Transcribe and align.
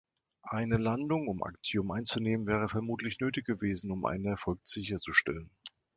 Eine 0.49 0.77
Landung, 0.77 1.27
um 1.27 1.43
Actium 1.43 1.91
einzunehmen, 1.91 2.47
wäre 2.47 2.67
vermutlich 2.67 3.19
nötig 3.19 3.45
gewesen, 3.45 3.91
um 3.91 4.03
einen 4.05 4.25
Erfolg 4.25 4.59
sicherzustellen. 4.63 5.51